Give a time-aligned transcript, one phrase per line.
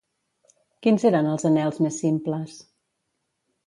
[0.87, 2.61] Quins eren els anhels més simples?